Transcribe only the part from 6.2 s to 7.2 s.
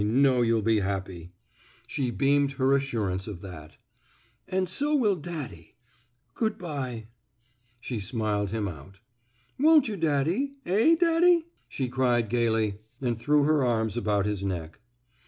Good by.'*